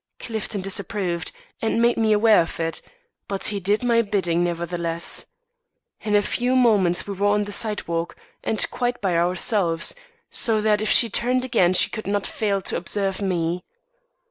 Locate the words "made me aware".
1.79-2.41